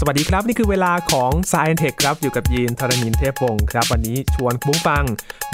[0.00, 5.04] สวัสดีครับ นี่คือเวลาของ s c i e n Tech ครับ อยู่กับยีนทรณินเทพวงศ์ครับ วันนี้ชวนบุ้งฟัง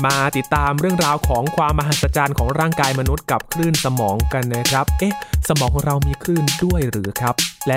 [0.05, 5.15] มาติดตามเรื่องราวของความมหัศจรรย์ของร่างกายมนุษย์กับคลื่นสมองกันนะครับ เอ๊ะ
[5.49, 7.35] สมองของเรามีคลื่นด้วยหรือครับ
[7.67, 7.77] และ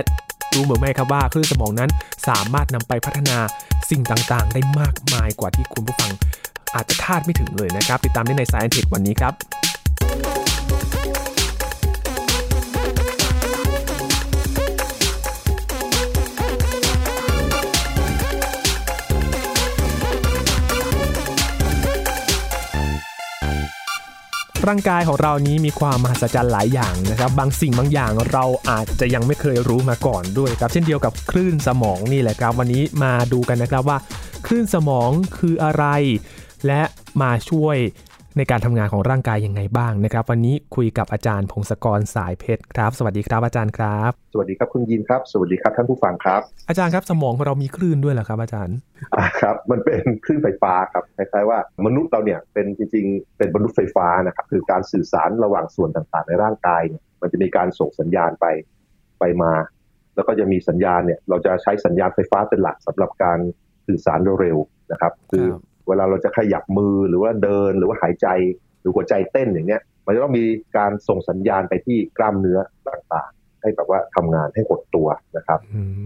[0.53, 1.89] รู้หรือไม่ครับว่าคลื่นสมองนั้น
[2.27, 3.37] สามารถนำไปพัฒนา
[3.89, 6.11] สิ่งต่างๆ ได้มากมายกว่าที่คุณผู้ฟัง
[6.75, 9.33] อาจจะคาดไม่ถึงเลยนะครับ ติดตามได้ใน s c i e n Tech วันนี้ครับ
[24.67, 33.97] ร่างกายของเรานี้มีความมหัศจรรย์หลายอย่างนะครับ บางสิ่งบางอย่างเราอาจจะยังไม่เคยรู้มาก่อนด้วยครับ เช่นเดียวกับคลื่นสมองนี่แหละครับ วันนี้มาดูกันนะครับว่า
[34.45, 35.85] คลื่นสมองคืออะไร
[36.67, 36.81] และ
[37.21, 37.77] มาช่วย
[38.37, 48.75] ในการทำงานของร่างกายยังไงบ้างนะครับ วันนี้คุยกับอาจารย์พงศกรสายเพชรครับ สวัสดีครับอาจารย์ครับ สวัสดีครับคุณยินครับ สวัสดีครับท่านผู้ฟังครับ อาจารย์ครับสมองของเรามีคลื่นด้วยเหรอครับอาจารย์
[49.15, 58.45] อ่าครับ มันเป็นคลื่นไฟฟ้าครับคล้ายๆว่ามนุษย์เราเนี่ยเป็นจริงๆ เป็นมนุษย์ไฟฟ้านะครับคือการสื่อสารระหว่างส่วนต่างๆ ในร่างกายเนี่ยมันจะมีการส่งสัญญาณไป
[59.19, 59.53] ไปมา
[60.15, 63.39] แล้วก็จะมีสัญญาณเนี่ยเราจะใช้สัญญาณไฟฟ้าเป็นหลักสำหรับการ
[63.87, 68.27] สื่อสารเร็วๆนะครับ คือครับ เวลาเราจะขยับมือหรือว่าเดินหรือว่าหายใจ
[68.79, 70.45] หรือหัวใจเต้นอย่างเงี้ย มันจะต้องมี
[70.77, 75.07] การส่งสัญญาณไปที่กล้ามเนื้อต่างๆ ให้แบบว่าทำงานให้หดตัว
[75.37, 75.59] นะครับ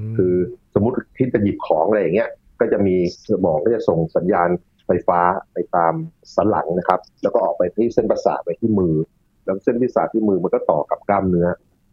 [0.08, 0.34] มคือ
[0.74, 2.30] สมมติที่จะหยิบของอะไรอย่างเงี้ย
[2.60, 2.96] ก็จะมี
[3.30, 4.50] สมองก็จะส่งสัญญาณ
[4.88, 5.20] ไฟฟ้า
[5.54, 5.94] ไปตาม
[6.36, 8.96] สันหลังนะครับ แล้วก็ออกไปที่เส้นประสาทไปที่มือ
[9.46, 11.48] แล้วเส้นประสาทที่มือมันก็ต่อกับกล้ามเนื้อ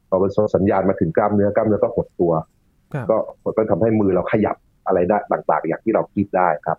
[0.09, 2.33] พอมันส่งสัญญาณมาถึงกล้ามเนื้อกล้ามเนื้อก็หดตัว
[2.95, 6.79] ครับก็มันก็ทำให้มือเราขยับอะไรได้ต่างๆ อย่างที่เราคิดได้ครับ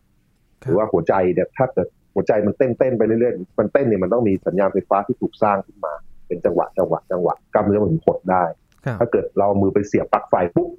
[0.64, 5.94] หรือว่าหัวใจเนี่ยถ้าเกิดหัวใจมันเต้นเต้นๆไปเรื่อยๆมันเต้นเนี่ยมันต้องมีสัญญาณไฟฟ้าที่ถูกสร้างขึ้นมา
[6.28, 8.44] เป็นจังหวะจังหวะจังหวะกล้ามเนื้อมันถึงหดได้
[8.86, 10.70] ครับถ้าเกิดเราเอามือไปเสียบปลั๊กไฟปุ๊บ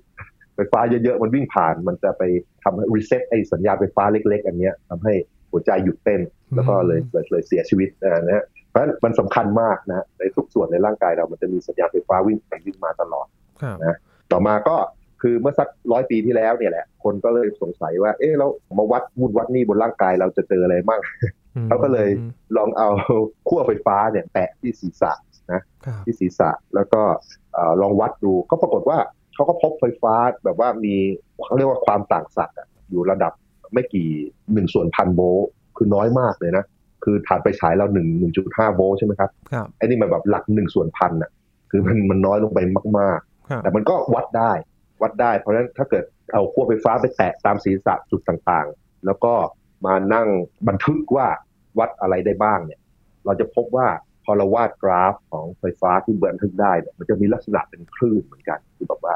[0.55, 2.23] ไฟฟ้าเยอะๆมันวิ่งผ่าน มันจะไป
[2.63, 5.15] ทำให้รีเซ็ตไอ้สัญญาณไฟฟ้าเล็ก ๆ อันเนี้ยทำให้
[5.51, 6.21] หัวใจหยุดเต้น
[6.55, 13.27] แล้วก็เลยเลยเลยเสียชีวิตนะฮะเพราะฉะนั้นมันสำคัญมากนะในทุกส่วนในร่างกายเรามันจะมีสัญญาณไฟฟ้าวิ่งไปวิ่งมาตลอด
[13.63, 13.97] ครับ
[14.33, 14.77] ต่อมาก็
[15.23, 18.47] คือเมื่อสักร้อยปีที่แล้วเนี่ยแหละ คนก็เลยสงสัยว่า เอ๊ะเรา
[18.79, 21.01] มาวัดวุ่นวัดนี่บนร่างกายเราจะเจออะไรบ้าง
[21.67, 22.09] เขาก็เลย
[22.57, 22.89] ลองเอา
[23.49, 25.13] ขั้วไฟฟ้าเนี่ยแตะที่ศีรษะ
[25.51, 25.53] ค
[25.89, 27.03] รับที่ศีรษะแล้วก็
[27.55, 28.99] เอ่อลองวัดดูก็ปรากฏว่า
[29.35, 30.15] เขาก็พบไฟฟ้า
[30.45, 30.95] แบบว่ามี
[31.45, 33.33] เขาเรียกว่าความต่างศักย์อะอยู่ระดับ
[33.73, 34.09] ไม่กี่
[34.53, 36.65] หนึ่งส่วนพันโวลต์คือน้อยมากเลยนะ
[37.05, 41.31] คือฐานไปฉายเราหนึ่งหนึ่งจุดห้าโวลต์ใช่ไหมครับครับไอ้นี่มันแบบหลักหนึ่งส่วนพันอะ
[41.71, 42.59] คือมันมันน้อยลงไป
[42.99, 44.53] มากครับๆแต่มันก็วัดได้
[45.03, 49.35] วัดได้ เพราะฉะนั้นถ้าเกิดเอาขั้วไฟฟ้าไปแตะตามศีรษะจุดต่างๆ แล้วก็
[49.87, 50.29] มานั่ง
[50.69, 51.27] บันทึกว่า
[51.79, 52.81] วัดอะไรได้บ้างเนี่ย
[53.27, 53.87] เราจะพบว่า
[54.25, 59.15] พอเราวาดกราฟของไฟฟ้าที่บันทึกได้เนี่ยมันจะมีลักษณะเป็นคลื่นเหมือนกันคือแบบว่า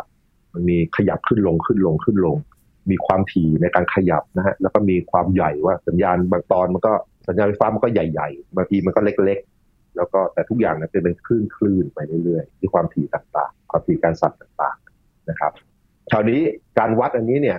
[0.55, 2.37] มันมีขยับขึ้นลงขึ้นลงขึ้นลง
[2.91, 6.93] มีความถี่ในการขยับนะฮะแล้วก็มีความใหญ่ว่าสัญญาณบางตอนมันก็
[7.29, 14.84] สัญญาณไฟฟ้ามันก็ใหญ่ๆบางทีมันก็เล็กๆ แล้วก็แต่ทุกอย่างเนี่ยจะเป็นคลื่นคลื่นๆไปเรื่อยๆที่ความถี่ต่างๆ ความถี่การสั่นต่างๆ
[16.17, 16.41] คราวนี้
[16.79, 17.59] การวัดอันนี้เนี่ย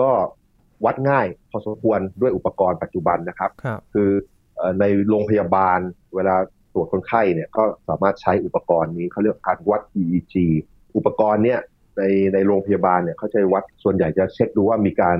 [0.00, 0.10] ก็
[0.84, 4.10] วัดง่ายพอสมควรด้วยอุปกรณ์ปัจจุบันนะครับครับคือ
[4.56, 5.78] เอ่อในโรงพยาบาล
[6.14, 6.36] เวลา
[6.74, 10.34] ตรวจคนไข้เนี่ยก็สามารถใช้อุปกรณ์นี้เขาเรียกการวัด EEG
[10.96, 11.60] อุปกรณ์เนี่ย
[11.98, 12.02] ใน
[12.34, 15.16] ในโรงพยาบาลเนี่ยเขาจะวัดส่วนใหญ่จะเช็คดูว่ามีการ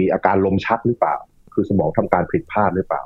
[0.00, 1.16] มีอาการลมชักหรือเปล่า
[1.54, 3.02] คือสมองทำการผิดพลาดหรือเปล่า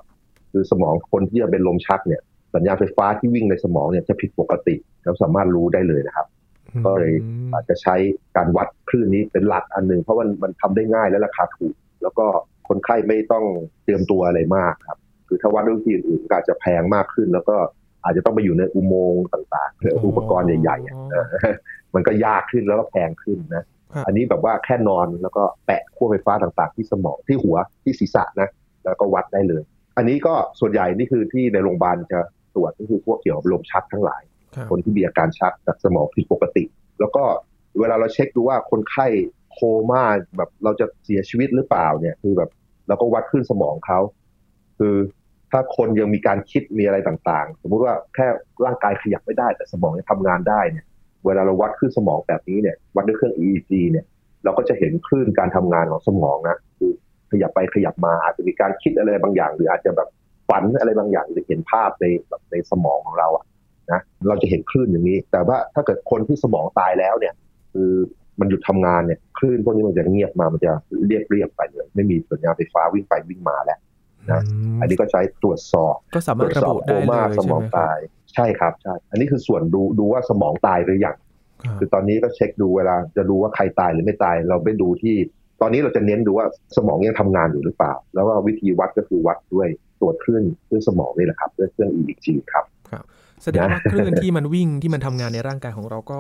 [0.53, 2.23] คือสมองคนที่จะเป็นลมชักเนี่ย
[2.55, 6.27] สัญญาณไฟฟ้าที่วิ่งในสมองเนี่ยจะผิดปกติเราสามารถรู้ได้เลยนะครับ
[6.85, 7.15] ก็เลย
[7.53, 7.97] อาจจะใช้
[8.37, 12.27] การวัดคลื่นนี้เป็นหลักอันหนึ่งเพราะมันมันทำได้ง่ายและราคาถูก แล้วก็
[12.69, 13.45] คนไข้ไม่ต้อง
[13.85, 14.99] เตรียมตัวอะไรมากครับ
[15.29, 17.57] คือถ้าวัดด้วยวิธีอื่นๆก็อาจจะแพงมากขึ้น แล้วก็
[18.05, 21.27] อาจจะต้องไปอยู่ในอุโมงค์ต่างๆหรืออุปกรณ์ใหญ่ๆอะเออ
[21.95, 28.49] มันก็ยากขึ้นแล้วก็แพงขึ้นนะครับอันนี้แบบว่าแค่นอนแล้วก็แปะขั้วไฟฟ้าต่างๆ ที่สมองที่หัวที่ศีรษะนะ
[28.85, 29.63] แล้วก็วัดได้เลย
[29.97, 32.21] อันนี้ก็ส่วนใหญ่นี่คือที่ในโรงพยาบาลจะ
[32.55, 34.23] ตรวจก็คือพวกเกี่ยวกับลมชักทั้งหลาย
[34.71, 36.65] คนที่มีอาการชักจากสมองผิดปกติ
[37.01, 37.25] แล้วก็
[37.81, 39.07] เวลาเราเช็คดูว่าคนไข้
[39.53, 39.59] โค
[39.91, 40.03] ม่า
[40.37, 42.51] แบบเราจะเสียชีวิตหรือเปล่าเนี่ย คือแบบ
[42.89, 44.01] เราก็วัดขึ้นสมองเขา
[44.79, 44.95] คือ
[45.51, 48.27] ถ้าคนยังมีการคิดมีอะไรต่างๆ สมมุติว่าแค่
[48.65, 50.85] ร่างกายขยับไม่ได้ แต่สมองยังทำงานได้เนี่ย
[51.27, 54.05] เวลาเราวัดขึ้นสมองแบบนี้เนี่ย วัดด้วยเครื่อง EEG เนี่ย
[54.45, 56.93] เราก็จะเห็นคลื่นการทำงานของสมองนะคือ
[57.31, 60.09] ขยับไปขยับมาอาจจะมีการคิดอะไรบางอย่าง หรืออาจจะแบบ
[60.49, 63.45] ฝันอะไรบางอย่างหรือเห็นภาพในแบบในสมองของเราอะ
[63.93, 67.35] นะเราจะเห็นคลื่นอย่างนี้ แต่ว่าถ้าเกิดคนที่สมองตายแล้วเนี่ย
[67.73, 67.93] คือ
[68.41, 70.73] มันหยุดทำงานเนี่ยคลื่นพวกนี้มันจะเงียบมามันจะ
[71.07, 73.79] เรียบเรียบไปเลยไม่มีสัญญาณไฟฟ้าวิ่งไปวิ่งมาแล้ว
[74.31, 74.43] นะ
[74.77, 77.99] มอันนี้ก็ใช้ตรวจสอบก็สาตมารรถวจระสอบบุโคได้เลม่ายสใช่มองไหมครับตาย
[78.35, 81.17] ใช่ครับใช่ อันนี้คือส่วนดูดูว่าสมองตายหรือยัง
[81.79, 85.15] คือตอนนี้ก็เช็คดูเวลาจะดูว่าใครตายหรือไม่ตาย เราไปดูที่
[85.61, 86.47] ตอนนี้เราจะเน้นดูว่า
[86.77, 89.69] สมองยังทำงานอยู่หรือเปล่า แล้วก็วิธีวัดก็คือวัดด้วย
[90.01, 93.05] ตรวจคลื่นคลื่นสมองนี่แหละครับด้วยเครื่อง EEG ครับครับ
[93.45, 96.17] แสดงว่าคลื่นที่มันวิ่งที่มันทำงานในร่างกายของเราก็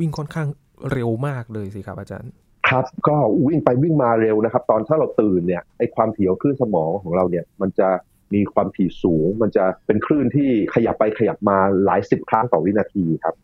[0.00, 0.48] วิ่งค่อนข้าง
[0.92, 2.30] เร็วมากเลยสิครับอาจารย์
[2.68, 3.16] ครับก็
[3.46, 7.88] วิ่งไปวิ่งมาเร็วนะครับ ตอนถ้าเราตื่นเนี่ยไอความถี่ของคลื่นสมองของเราเนี่ย มันจะ
[8.34, 13.34] มีความถี่สูง มันจะเป็นคลื่นที่ขยับไปขยับมาหลายสิบครั้งต่อวินาทีครับ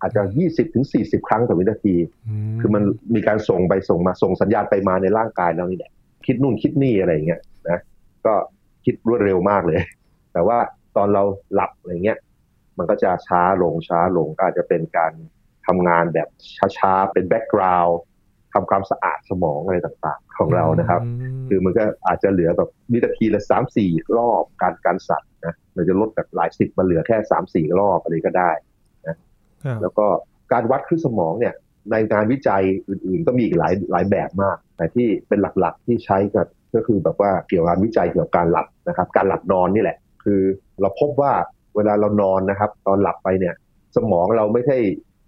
[0.00, 1.94] อาจจะยี่สิบถึงสี่สิบครั้งต่อวินาที
[2.60, 2.82] คือมัน
[3.14, 5.92] มีการส่งไปส่งมาส่งสัญญาณไปมาในร่างกายเรานี่แหละ
[6.26, 7.78] คิดนู่นคิดนี่อะไรอย่างเงี้ยนะ
[8.26, 8.34] ก็
[8.84, 9.78] คิดรวดเร็วมากเลย
[10.32, 10.58] แต่ว่า
[10.96, 11.22] ตอนเรา
[11.54, 12.18] หลับอะไรเงี้ย
[12.80, 15.12] มันก็จะช้าลงช้าลงก็อาจจะเป็นการ
[15.66, 16.28] ทำงานแบบ
[16.78, 17.98] ช้าๆ เป็นแบ็กกราวด์
[18.52, 21.00] ทำความสะอาดสมองอะไรต่างๆ ของเรานะครับ
[21.48, 28.50] คือมันก็อาจจะเหลือแบบวินาทีละสามสี่รอบการการสัตว์นะมันจะลดจากหลายสิบมาเหลือแค่สามสี่รอบอะไรก็ได้
[29.06, 29.16] นะ
[29.82, 30.06] แล้วก็
[30.52, 31.54] การวัดคลื่นสมองเนี่ย
[31.90, 40.40] ในงานวิจัยอื่นๆ ก็มีอีกหลายหลายแบบมาก แต่ที่เป็นหลักๆที่ใช้กันก็คือแบบว่าเกี่ยวกับงานวิจัยเกี่ยวกับการหลับนะครับ การหลับนอนนี่แหละ คือ
[40.80, 41.32] เราพบว่า
[41.76, 43.54] เวลาเรานอนนะครับ ตอนหลับไปเนี่ย
[43.96, 44.76] สมองเราไม่ใช่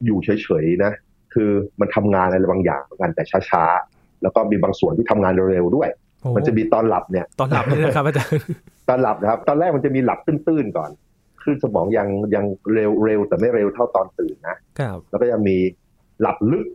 [0.05, 0.93] อยู่เฉยๆนะ
[1.35, 1.51] คือ
[1.81, 5.89] มันทำงานอะไรบางอย่างเหมือนกันแต่ช้าๆ แล้วก็มีบางส่วนที่ทำงานเร็วๆด้วย
[6.37, 8.41] มันจะมีตอนหลับเนี่ย ตอนหลับนี่นะครับอาจารย์
[8.89, 10.91] ตอนหลับนะครับ ตอนแรกมันจะมีหลับตื้นๆก่อน
[11.43, 15.57] คลื่นสมองยังยังเร็วเร็วแต่ไม่เร็วเท่าตอนตื่นนะครับแล้วก็ยังมี
[16.21, 16.67] หลับลึก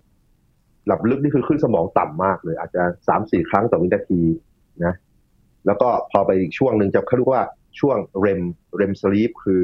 [0.88, 4.22] หลับลึกนี่คือคลื่นสมองต่ำมากเลย อาจจะสามสี่ครั้งต่อวินาที
[4.86, 4.94] นะ
[5.66, 7.44] แล้วก็พอไปอีกช่วงหนึ่งจะเขาเรียกว่า
[7.80, 8.42] ช่วงเรม
[8.78, 9.62] เรมสลีปคือ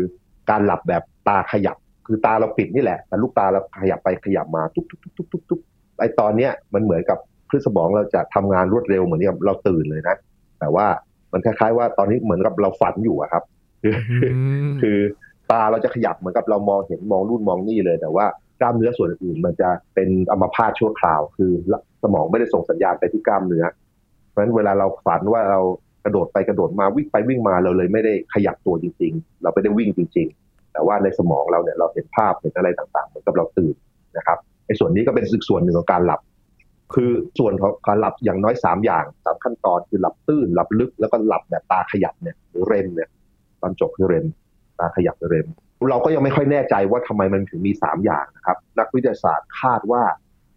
[0.50, 1.77] การหลับแบบตาขยับ
[2.07, 5.60] คือตาเราปิดนี่แหละ แต่ลูกตาเราขยับไปขยับมาทุกทุกทุกทุกทุกทุก
[6.00, 7.18] ไอตอนเนี้ยมันเหมือนกับ
[7.50, 10.15] คลื่นสมองเราจะทำงานรวดเร็วเหมือนกับเราตื่นเลยนะ
[10.60, 10.88] แต่ว่า
[11.31, 13.44] มันคล้ายๆ ว่าตอนนี้เหมือนกับเราฝันอยู่อะครับ
[13.83, 13.95] คือ
[14.81, 14.98] คือ
[15.51, 18.25] ตาเราจะขยับเหมือนกับเรามองเห็นมองรุ่นมองนี่เลย แต่ว่า
[18.59, 21.51] กล้ามเนื้อส่วนอื่นมันจะเป็นอัมพาตชั่วคราว คือ
[22.04, 23.66] สมองไม่ได้ส่งสัญญาณไปที่กล้ามเนื้อ
[24.30, 25.59] เพราะฉะนั้นเวลาเราฝันว่าเรา
[26.04, 33.76] กระโดดไปกระโดดมาวิ่งไปวิ่งมาเราเลยไม่ได้ขยับตัวจริง ๆ เราไม่ได้วิ่งจริง ๆ แต่ว่าในสมองเราเนี่ยเราเห็นภาพเห็นอะไรต่างๆเหมือนกับเราตื่น
[34.18, 36.22] นะครับไอ้ส่วนนี้ก็เป็นส่วนหนึ่งของการหลับ
[36.94, 43.10] คือส่วนของการหลับอย่างน้อยสามอย่างสามขั้นตอนคือหลับตื้นหลับลึกแล้วก็หลับแบบตาขยับเนี่ยหรือเรมเนี่ย
[43.62, 44.26] ตอนจบคือเรม
[44.80, 45.48] ตาขยับเรม
[45.90, 50.04] เราก็ยังไม่ค่อยแน่ใจว่าทำไมมันถึงมีสามอย่างนะครับ นักวิทยาศาสตร์คาดว่า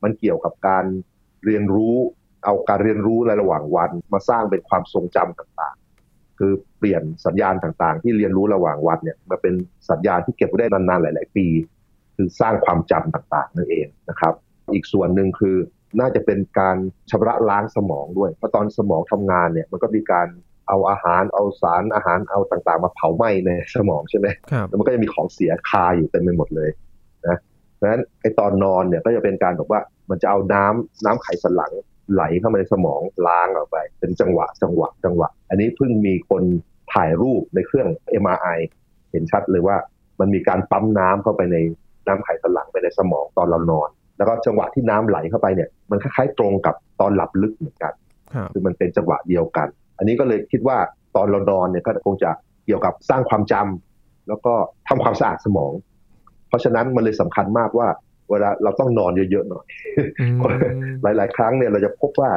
[0.03, 0.85] มันเกี่ยวกับการ
[1.45, 1.97] เรียนรู้
[2.47, 9.55] เอาการเรียนรู้ในระหว่างวันมาสร้างเป็นความทรงจำต่างๆ คือเปลี่ยนสัญญาณต่างๆ ที่เรียนรู้ระหว่างวันเนี่ยมาเป็น
[9.91, 11.47] สัญญาณที่เก็บไว้ได้นานๆหลาย ๆ ปี
[12.17, 14.35] คือสร้างความจำต่างๆนั่นเองนะครับ
[14.75, 15.57] อีกส่วนหนึ่งคือ
[16.01, 16.77] น่าจะเป็นการ
[17.11, 20.29] ชำระล้างสมองด้วย เพราะตอนสมองทำงานเนี่ยมันก็มีการ
[20.69, 26.71] เอาอาหารเอาสารอาหารเอาต่างๆ มาเผาไหม้ในสมองใช่ไหมครับแล้วมันก็จะมีของเสียคาอยู่เต็มไปหมดเลย
[27.27, 27.37] นะ
[27.75, 31.73] เพราะฉะนั้นไอตอนนอนเนี่ยก็จะเป็นการแบบว่ามันจะเอาน้ำน้ำไขสันหลัง
[32.13, 36.43] ไหลเข้ามาในสมองล้างออกไป เป็นจังหวะจังหวะจังหวะ อันนี้เพิ่งมีคน
[36.93, 37.89] ถ่ายรูปในเครื่อง
[38.23, 38.59] MRI
[39.11, 39.77] เห็นชัดเลยว่า
[40.21, 41.57] มันมีการปั๊มน้ำเข้าไปใน
[42.07, 47.93] น้ำไขสันหลังไปในสมองตอนเรานอน แล้วก็จังหวะที่น้ำไหลเข้าไปเนี่ย มันคล้ายๆตรงกับตอนหลับลึกเหมือนกัน
[48.35, 49.69] ครับคือมันเป็นจังหวะเดียวกัน
[49.99, 50.79] อันนี้ก็เลยคิดว่า
[51.17, 52.31] ตอนเรานอนเนี่ยก็คงจะ
[52.65, 54.55] เกี่ยวกับสร้างความจำแล้วก็
[54.89, 55.73] ทำความสะอาดสมอง
[56.49, 57.89] เพราะฉะนั้นมันเลยสำคัญมากว่า
[58.31, 59.65] เวลาเราต้องนอนเยอะๆหน่อย
[60.21, 60.39] อืม
[61.03, 62.31] หลาย ๆ ครั้งเนี่ยเราจะพบว่า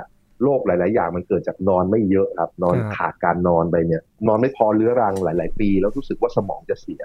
[0.44, 7.04] โรคหลาย ๆ อย่างมันเกิดจากนอนไม่เยอะครับนอนครับขาดการนอนไปเนี่ย นอนไม่พอเรื้อรังหลาย ๆ ปี แล้วรู้สึกว่าสมองจะเสีย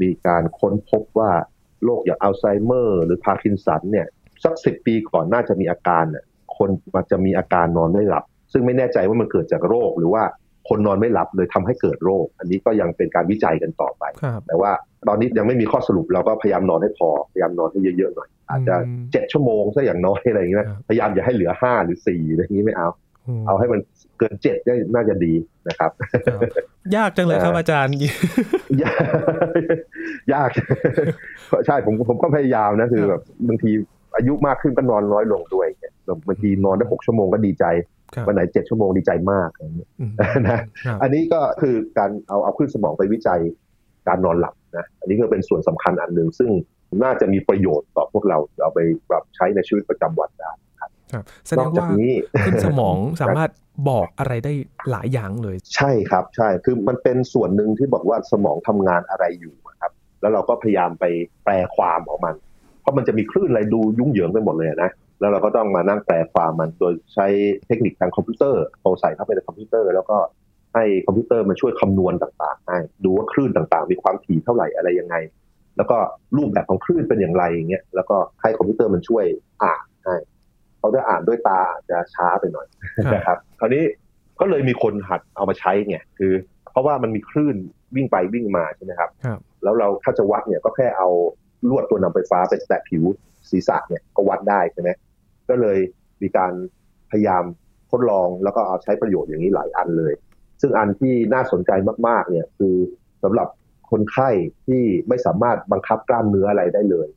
[0.00, 1.30] มีการค้นพบว่า
[1.84, 4.06] โรคอย่างอัลไซเมอร์หรือพาร์กินสันเนี่ย
[4.44, 6.24] สักสิบปีก่อนน่าจะมีอาการเนี่ย
[6.56, 10.22] คนมันจะมีอาการนอนไม่หลับ ซึ่งไม่แน่ใจว่ามันเกิดจากโรคหรือว่า
[10.68, 14.70] คนนอนไม่หลับเลยทำให้เกิดโรค อันนี้ก็ยังเป็นการวิจัยกันต่อไปครับแต่ว่า
[15.08, 22.88] ตอนนี้ยังไม่มีข้อสรุปเราก็พยายามนอนให้พอ พยายามนอนให้เยอะๆหน่อย อาจจะอืมเจ็ดชั่วโมงซะอย่างน้อยอะไรอย่างเงี้ยครับพยายามอย่าให้เหลือห้าหรือสี่อะไรอย่างงี้ไม่เอา
[23.46, 23.80] เอาให้มัน
[24.18, 25.32] เกินเจ็ดได้น่าจะดี
[25.68, 25.90] นะครับ
[26.32, 26.40] ครับ
[26.96, 27.94] ยากจังเลยครับอาจารย์
[28.82, 29.00] ยาก
[30.32, 30.50] ยาก
[31.66, 33.70] ใช่ผมผมก็พยายามนะคือแบบบางที
[34.16, 35.92] อายุมากขึ้นก็นอนน้อยลงด้วยเนี่ย
[36.28, 40.12] บางทีนอนได้หกชั่วโมงก็ดีใจครับ วันไหนเจ็ดชั่วโมงดีใจมากอะไรอย่างเงี้ยอืม
[40.46, 43.40] นะครับอันนี้ก็คือการเอาเอาขึ้นสมองไปวิจัย
[44.08, 46.50] การนอนหลับนะอันนี้ก็เป็นส่วนสำคัญอันหนึ่งซึ่ง
[47.02, 52.12] น่าจะมีประโยชน์ต่อพวกเราเอาไปปรับใช้ในชีวิตประจำวันได้ครับแสนดอกงจากว่านี้
[52.44, 53.50] ขึ้นสมองสามารถ
[53.90, 54.52] บอกอะไรได้
[54.90, 61.04] หลายอย่างเลย ใช่ครับใช่คือมันเป็นส่วนหนึ่งที่บอกว่าสมองทำงานอะไรอยู่อะครับ แล้วเราก็พยายามไป
[61.44, 62.34] แปลความของมัน
[62.80, 64.90] เพราะมันจะมีคลื่นอะไรดูยุ่งเหยิงไปหมดเลยนะ
[65.20, 67.26] แล้วเราก็ต้องมานั่งแปลความมันโดยใช้
[67.66, 70.18] เทคนิคทางคอมพิวเตอร์โทรใส่เข้าไปในคอมพิวเตอร์ แล้วก็
[70.74, 75.16] ให้คอมพิวเตอร์มาช่วยคำนวณต่างๆให้ดูว่าคลื่นต่างๆ มีความถี่เท่าไหร่อะไรยังไง
[75.76, 75.96] แล้วก็
[76.36, 79.24] รูปแบบของคลื่นเป็นอย่างไรอย่างเงี้ยแล้วก็ให้คอมพิวเตอร์มันช่วย
[79.62, 80.16] อ่านให้
[80.78, 82.66] เขาจะอ่านด้วยตาอาจจะช้าไปหน่อย
[83.06, 83.84] ครับนะครับคราวนี้
[84.40, 86.32] ก็เลยมีคนหัดเอามาใช้ไงคือ
[86.70, 87.56] เพราะว่ามันมีคลื่น
[87.96, 91.08] วิ่งไปวิ่งมาใช่ไหมครับครับแล้วเราถ้าจะวัดเนี่ยก็แค่เอา
[91.68, 93.04] ลวดตัวนำไฟฟ้าไปแตะผิว
[93.50, 94.90] ศีรษะเนี่ยก็วัดได้ใช่ไหม
[95.50, 95.78] ก็เลย
[96.22, 96.52] มีการ
[97.10, 97.44] พยายาม
[97.90, 100.12] ทดลองแล้วก็เอาใช้ประโยชน์อย่างนี้หลายอันเลย
[100.60, 101.70] ซึ่งอันที่น่าสนใจ
[102.08, 102.74] มากๆเนี่ยคือ
[103.22, 103.48] สำหรับ
[103.90, 104.30] คนไข้
[104.66, 107.08] ที่ไม่สามารถบังคับกล้ามเนื้ออะไรได้เลย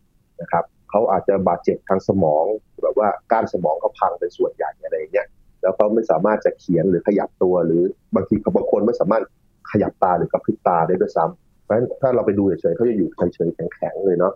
[0.41, 2.45] นะครับเขาอาจจะบาดเจ็บทางสมอง
[2.83, 5.27] แบบว่าก้านสมองเขาพังเป็นส่วนใหญ่อะไรเงี้ย
[5.61, 7.81] แล้วเขาไม่สามารถจะเขียนหรือขยับตัว หรือ
[8.15, 9.23] บางทีเขาบางคนไม่สามารถ
[9.71, 14.33] ขยับตาหรือกระพริบตาได้ด้วยซ้ำเพราะฉะนั้นถ้าเราไปดูเฉยๆเขาจะอยู่เฉยๆแข็งๆเลยเนาะ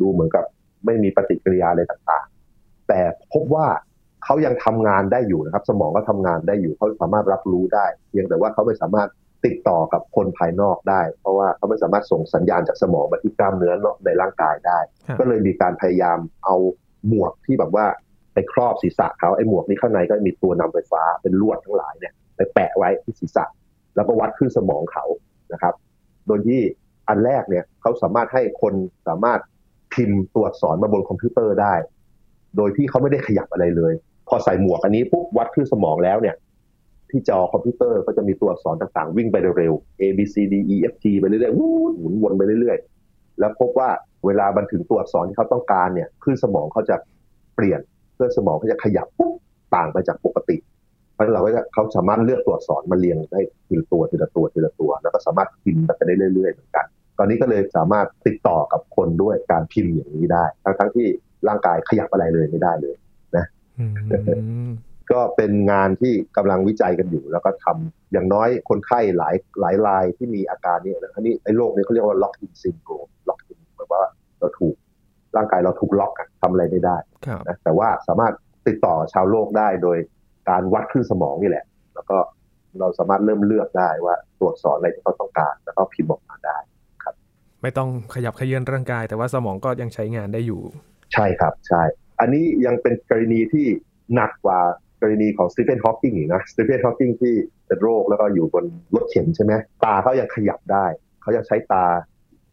[0.00, 0.44] ดูเหมือนกับ
[0.86, 2.29] ไม่มีปฏิกิริยาอะไรต่างๆ
[2.90, 3.66] แต่พบว่า
[4.24, 9.08] เขายังทำงานได้อยู่นะครับ สมองก็ทำงานได้อยู่เขาสามารถรับรู้ได้ เพียงแต่ว่าเขาไม่สามารถ
[9.44, 16.56] ติดต่อกับคนภายนอกได้ เพราะว่าเขาไม่สามารถส่งสัญญาณจากสมองมาที่กล้ามเนื้อในร่างกายได้ครับก็เลยมีการพยายามเอา
[17.08, 17.86] หมวกที่แบบว่า
[18.34, 23.44] ไปครอบศีรษะเขาไอ้หมวกนี้ข้างในก็มีตัวนำไฟฟ้าเป็นลวดทั้งหลายเนี่ยไปแปะไว้ที่ศีรษะ
[23.96, 25.04] แล้วก็วัดขึ้นสมองเขา
[25.52, 25.74] นะครับ
[26.26, 26.60] โดยที่
[27.08, 28.74] อันแรกเนี่ยเขาสามารถให้คน
[29.08, 29.40] สามารถ
[29.94, 31.74] พิมพ์ตัวอักษรมาบนคอมพิวเตอร์ได้
[32.56, 33.92] โดยที่เขาไม่ได้ขยับอะไรเลย
[34.28, 36.36] พอใส่หมวกอันนี้ปุ๊บวัดขึ้นสมองแล้วเนี่ย
[37.10, 41.66] ที่จอคอมพิวเตอร์ก็จะมีตัวอักษรต่างๆ วิ่งไปเร็วๆ A B C D E F G ไปเรื่อยๆวู
[41.98, 43.88] หมุนวนไปเรื่อยๆ แล้วพบว่า
[44.26, 46.96] เวลาบันถึงตัวอักษรที่เขาต้องการเนี่ยคลื่นสมองเขาจะ
[47.54, 47.80] เปลี่ยน
[48.16, 49.34] คลื่นสมองเขาจะขยับปุ๊บ
[49.74, 50.56] ต่างไปจากปกติ
[51.14, 56.86] เพราะฉะนั้นเราก็จะเขาสามารถเลือกตัวอักษรมาเรียงได้ทีละตัวทีละตัวทีละตัว แล้วก็สามารถพิมพ์ไปได้เรื่อยๆเหมือนกัน
[57.18, 61.08] ตอนนี้ก็เลยสามารถติดต่อกับคนด้วยการพิมพ์อย่างนี้ได้ ทั้งๆที่
[61.48, 62.96] ร่างกายขยับอะไรเลยไม่ได้เลย
[63.78, 63.84] อื
[64.68, 64.70] ม
[65.12, 74.02] ก็เป็นงานที่กำลังวิจัยกันอยู่ แล้วก็ทำอย่างน้อยคนไข้หลายหลายรายที่มีอาการนี้นะอันนี้ไอ้โรคนี้เขาเรียกว่า locked-in syndrome locked-in แปลว่า
[74.38, 74.74] เราถูก
[75.36, 78.34] ร่างกายเราถูกล็อกอะทำอะไรไม่ได้ครับนะแต่ว่าสามารถ
[78.66, 79.98] ติดต่อชาวโลกได้โดย
[80.48, 82.18] การวัดคลื่นสมองนี่แหละ แล้วก็
[82.80, 86.56] เราสามารถเริ่มเลือกได้ว่าตัวอักษรอะไรที่เขาต้องการ แล้วก็พิมพ์ออกมาได้
[87.62, 90.60] ไม่ต้องขยับเขยื้อนร่างกาย แต่ว่าสมองก็ยังใช้งานได้อยู่
[91.14, 91.82] ใช่ครับใช่
[92.20, 93.66] อันนี้ยังเป็นกรณีที่
[94.14, 94.60] หนักกว่า
[95.00, 97.34] กรณีของสตีเฟนฮอว์กิงอีกนะสตีเฟนฮอว์กิงที่
[97.66, 98.64] เป็นโรคแล้วก็อยู่บน
[98.94, 99.52] รถเข็นใช่ไหม
[99.84, 100.86] ตาเขายังขยับได้
[101.22, 101.84] เขายังใช้ตา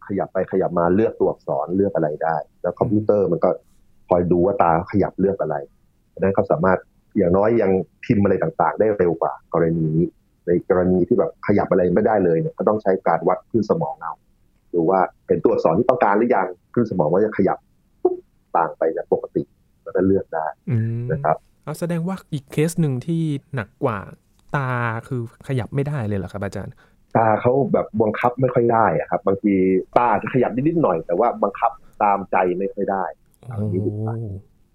[0.07, 3.49] ขยับไปขยับมาเลือกตัวอักษรเลือกอะไรได้ แล้วคอมพิวเตอร์มันก็
[4.09, 5.55] คอยดูว่าตาขยับเลือกอะไร
[6.13, 6.79] ดังนั้นเขาสามารถ
[7.17, 7.71] อย่างน้อยยัง
[8.05, 10.05] พิมพ์อะไรต่างๆ ได้เร็วกว่า กรณีนี้
[10.47, 14.13] ในกรณีที่แบบขยับอะไรไม่ได้เลยเนี่ยก็ต้องใช้การวัดคลื่นสมองเอา
[14.73, 17.57] ดูว่าเป็นตัวอักษรที่ต้องการหรือยังคลื่นสมองว่าจะขยับ
[18.57, 19.43] ต่างไปจากปกติ
[19.83, 23.21] แล้วก็เลือกได้อืมนะครับเอาแสดงว่าอีกเคสหนึ่งที่
[23.55, 23.99] หนักกว่า
[24.55, 24.69] ตา
[25.07, 26.73] คือขยับไม่ได้เลยเหรอครับอาจารย์
[27.15, 29.53] ตาเขาแบบบังคับไม่ค่อยได้อะครับ บางที
[29.97, 31.71] ตาจะขยับนิดๆหน่อย แต่ว่าบังคับ
[32.03, 33.03] ตามใจไม่ค่อยได้
[33.41, 34.15] โอ้อันนี้ดีกว่า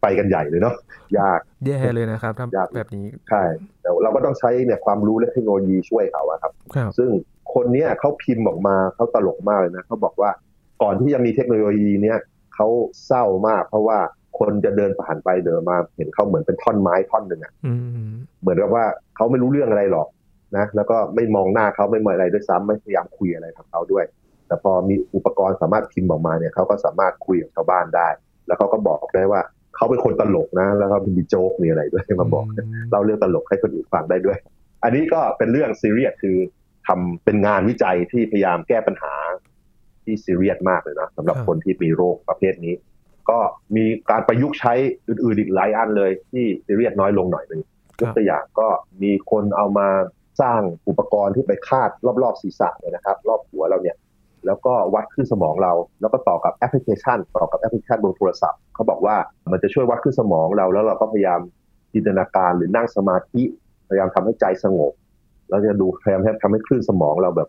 [0.03, 0.75] ไปกันใหญ่เลยเนาะ
[1.19, 3.43] ยากแย่เลยนะครับถ้ายากแบบนี้ใช่
[3.81, 7.11] แต่เราก็ต้องใช้เนี่ยความรู้และเทคโนโลยีช่วยเขาอะครับครับ ซึ่ง
[7.55, 10.31] คนเนี้ยเขาพิมพ์ออกมาเขาตลกมากเลยนะเขาบอกว่า
[10.83, 12.19] ก่อนที่จะมีเทคโนโลยีเนี้ย
[12.55, 12.67] เขา
[13.07, 13.99] เศร้ามาก เพราะว่า
[14.39, 17.73] คนจะเดินผ่านไปเดินมา เห็นเขาเหมือนเป็นท่อนไม้ท่อนหนึ่งอะอื
[18.09, 18.85] มเหมือนกับว่า
[19.17, 20.09] เขาไม่รู้เรื่องอะไรหรอก
[20.57, 24.05] นะแล้วก็ไม่มองหน้าเขาไม่มองอะไรด้วยซ้ำไม่พยายามคุยอะไรกับเขาด้วย
[24.47, 28.09] แต่พอมีอุปกรณ์สามารถพิมพ์ออกมาเนี่ยเขาก็สามารถคุยกับชาวบ้านได้
[28.47, 29.41] แล้วเขาก็บอกได้ว่า
[29.77, 32.47] เขาเป็นคนตลกนะ แล้วก็มีโจ๊กมีอะไรด้วยมาบอก
[32.91, 34.39] เล่าเรื่องตลกให้คนอื่นฟังได้ด้วย
[34.85, 36.37] อันนี้ก็เป็นเรื่องซีเรียสคือ
[36.87, 39.15] ทำเป็นงานวิจัยที่พยายามแก้ปัญหา
[40.05, 42.75] ที่ซีเรียสมากเลยนะสำหรับครับคนที่มีโรคประเภทนี้
[43.31, 43.39] ก็
[43.77, 44.75] มีการประยุกต์ใช้
[45.09, 47.63] อื่นๆอีกหลายอันเลยที่ซีเรียสน้อยลงหน่อยหนึ่ง
[48.01, 48.69] ยกตัวอย่างก็
[49.03, 49.89] มีคนเอามา
[50.41, 51.91] สร้างอุปกรณ์ที่ไปคาด
[52.23, 53.97] รอบๆศีรษะเนี่ยนะครับ รอบหัวเราเนี่ย
[54.47, 59.17] แล้วก็วัดคลื่นสมองเรา แล้วก็ต่อกับแอปพลิเคชัน ต่อกับแอปพลิเคชันบนโทรศัพท์เขาบอกว่า
[59.53, 61.41] มันจะช่วยวัดขึ้นสมองเราแล้วเราก็พยายาม
[61.93, 63.43] จินตนาการหรือนั่งสมาธิ
[63.89, 64.93] พยายามทำให้ใจสงบ
[65.49, 67.49] แล้วจะดูพยายามทำให้คลื่นสมองเราแบบ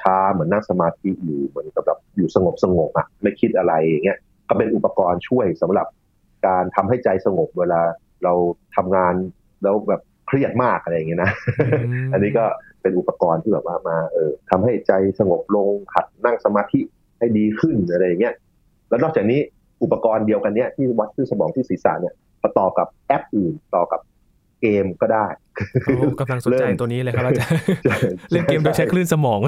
[0.00, 4.18] ช้าๆเหมือนนั่งสมาธิอยู่เหมือนกับแบบอยู่สงบสงบๆอะไม่คิดอะไรอย่างเงี้ย
[4.48, 5.86] ก็เป็นอุปกรณ์ช่วยสำหรับ
[6.46, 7.80] การทำให้ใจสงบเวลา
[8.24, 8.32] เรา
[8.76, 9.14] ทำงาน
[9.62, 11.30] แล้วแบบเครียดมากอะไรอย่างเงี้ยนะ
[12.06, 12.44] มอันนี้ก็
[12.82, 16.80] เป็นอุปกรณ์ที่แบบว่ามาเออทำให้ใจสงบลงหัดนั่งสมาธิ
[17.18, 18.34] ให้ดีขึ้นอะไรอย่างเงี้ย
[18.88, 19.40] แล้วนอกจากนี้
[19.82, 24.00] อุปกรณ์เดียวกันเนี้ยที่วัดคลื่นสมองที่ศีรษะเนี่ยประต่อกับแอปอื่นต่อกับ
[24.60, 25.47] เกมก็ได้โอ้
[26.20, 27.60] กำลังสนใจเริ่มตัวนี้เลยครับอาจารย์
[28.30, 29.38] เล่นเกมโดยใช้คลื่นสมอง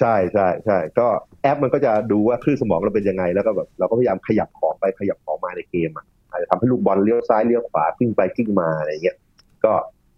[0.00, 1.06] ใช่ใช่ใช่ก็
[1.42, 9.16] แอปมันก็จะดูว่าคลื่นสมองเราเป็นยังไง แล้วก็แบบเราก็พยายามขยับของไปขยับของมาในเกมอะอาจจะทำให้ลูกบอลเลี้ยวซ้ายเลี้ยวขวากิ้งไปกิ้งมาอะไรอย่างเงี้ย
[9.64, 9.72] ก็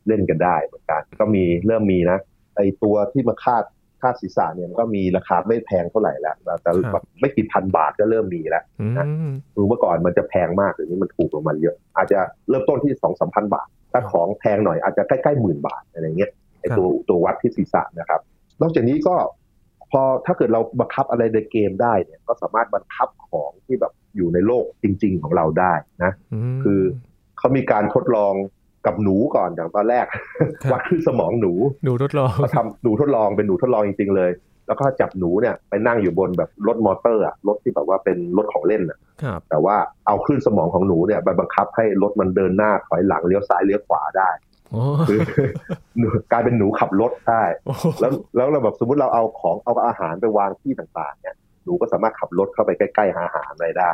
[0.06, 2.18] เล่นกันได้เหมือนกันก็มีเริ่มมีนะ
[2.56, 3.64] ไอตัวที่มาคาด
[4.02, 8.64] ค่าศีรษะเนี่ยมันก็มีราคาไม่แพงเท่าไหร่แล้วแต่แบบไม่กี่พันบาทก็เริ่มมีแล้ว
[8.98, 9.06] นะ
[9.54, 12.18] คือเมื่อก่อนมันจะแพงมากเดี๋ยวนี้มันถูกลงมาเยอะ อาจจะ
[12.48, 16.30] เริ่มต้นที่สองสามพันบาท ถ้าของแพงหน่อยอาจจะใกล้ๆหมื่นบาทอะไรเงี้ย
[16.60, 18.20] ไอตัวตัววัดที่ศีรษะนะครับ
[18.62, 19.16] นอกจากนี้ก็
[19.90, 25.72] พอถ้าเกิดเราบังคับอะไรในเกมได้เนี่ยก็สามารถบังคับของที่แบบอยู่ในโลกจริง ๆ ของเราได้
[26.04, 26.12] นะ
[26.64, 26.80] คือ
[27.38, 28.34] เขามีการทดลอง
[28.86, 30.06] กับหนูก่อนอย่างตอนแรก
[30.72, 31.52] วัดขึ้นสมองหนู
[31.84, 34.30] หนูทดลองเขาทำหนูทดลองเป็นหนูทดลองจริง ๆ เลย
[34.68, 38.98] แล้วก็จับหนูเนี่ยไปนั่งอยู่บนแบบรถมอเตอร์อะรถที่แบบว่าเป็นรถของเล่นอะ
[39.50, 44.30] แต่ว่าเอาขึ้นสมองของหนูเนี่ยไปบังคับให้รถมันเดินหน้าถอยหลังเลี้ยวซ้ายเลี้ยวขวาได้
[45.08, 45.18] คือ
[46.32, 47.42] กลายเป็นหนูขับรถได้
[48.00, 51.34] แล้วแล้วเราแบบสมมติเราเอาของเอาอาหารไปวางที่ต่างๆ เนี่ย
[51.64, 53.92] หนูก็สามารถขับรถเข้าไปใกล้ๆหาอาหารอะไรได้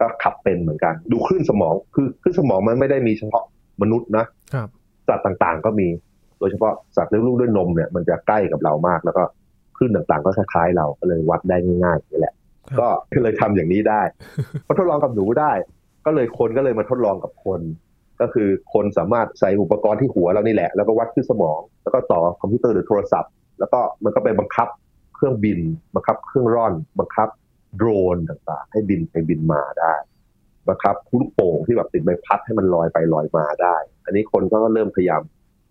[0.00, 3.44] ก็ขับเป็นเหมือนกัน ดูคลื่นสมองคือคลื่นสมองมันไม่ได้มีเฉพาะ
[3.82, 4.68] มนุษย์นะครับ
[5.08, 5.88] สัตว์ต่างๆก็มี
[6.38, 9.22] โดยเฉพาะสัตว์เลี้ยงลูกด้วยนมเนี่ยมันจะใกล้กับเรามากแล้วก็
[9.84, 12.34] คลื่นต่างๆ ก็คล้ายๆ เราก็เลยวัดได้ง่ายๆนี่แหละ
[12.80, 14.02] ก็เลยทำอย่างนี้ได้
[14.66, 15.52] พอทดลองกับหนูได้
[16.06, 17.60] ก็เลยคนก็เลยมาทดลองกับคน
[18.20, 24.68] ก็คือคนสามารถใส่อุปกรณ์ที่หัวเรานี่แหละ แล้วก็วัดขึ้นสมอง แล้วก็ต่อคอมพิวเตอร์หรือโทรศัพท์ แล้วก็มันก็ไปบังคับ
[25.14, 25.58] เครื่องบิน
[25.94, 27.28] บังคับเครื่องร่อน บังคับ
[27.76, 29.94] โดรนต่างๆ ให้บินไปบินมาได้
[30.68, 35.22] บังคับลูกโป่งที่แบบติดใบพัดให้มันลอยไปลอยมาได้ อันนี้คนก็เริ่มพยายาม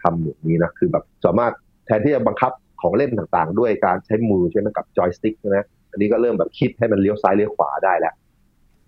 [0.03, 1.53] ทำอย่างนี้นะ คือแบบสามารถ
[1.85, 2.51] แทนที่จะบังคับ
[2.83, 5.57] ของเล่นต่างๆ ด้วยการใช้มือใช่ไหมกับจอยสติ๊กใช่ไหม
[5.91, 8.13] อันนี้ก็เริ่มแบบคิดให้มันเลี้ยวซ้ายเลี้ยวขวาได้แล้ว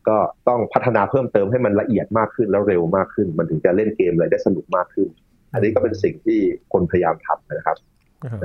[0.08, 5.08] ก็ต้องพัฒนาเพิ่มเติมให้มันละเอียดมากขึ้นแล้วเร็วมากขึ้น มันถึงจะเล่นเกมอะไรได้สนุกมากขึ้น
[5.54, 6.40] อันนี้ก็เป็นสิ่งที่
[6.74, 7.78] คนพยายามทำนะครับ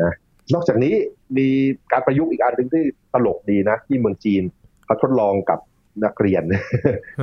[0.00, 0.14] นะ
[0.54, 0.94] นอกจากนี้
[1.38, 1.48] มี
[1.92, 2.82] การประยุกต์อีกอันหนึ่งที่
[3.14, 4.42] ตลกดีนะ ที่เมืองจีน
[4.84, 5.58] เขาทดลองกับ
[6.04, 6.42] นักเรียน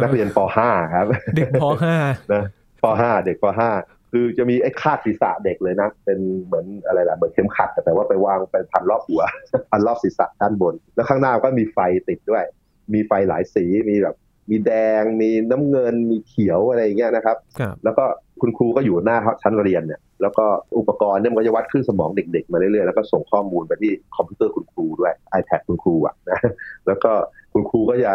[0.04, 1.64] นักเรียนป .5 ครับ เด็กป
[2.00, 2.44] .5 นะ
[2.84, 9.22] ป .5 เด็กป .5 คือจะมีไอ้คาดศีรษะเด็กเลยนะ เป็นเหมือนอะไรล่ะเหมือนเข็มขัด แต่ว่าไปวางไปพันรอบหัว
[9.72, 11.78] พันรอบศีรษะด้านบน แล้วข้างหน้าก็มีไฟ
[12.10, 12.44] ติดด้วย
[12.94, 14.16] มีไฟหลายสีมีแบบ
[14.50, 14.72] มีแด
[15.02, 17.38] ง มีน้ำเงิน มีเขียวอะไรอย่างเงี้ยนะครับ
[17.84, 18.06] แล้วก็
[18.42, 20.46] คุณครูก็อยู่หน้าชั้นเรียนเนี่ย แล้วก็
[20.78, 26.40] อุปกรณ์เนี่ยมันก็จะวัดขึ้นสมองเด็กๆ มาเรื่อยๆ แล้วก็ส่งข้อมูลไปที่คอมพิวเตอร์คุณครูด้วย iPad คุณครูอะนะ
[26.88, 27.12] แล้วก็
[27.54, 28.12] คุณครูก็จะ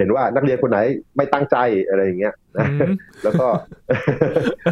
[0.00, 0.78] เห็นว่านักเรียนคนไหน
[1.16, 1.56] ไม่ตั้งใจ
[1.88, 2.66] อะไรอย่างเงี้ยนะ
[3.22, 3.46] แล้วก็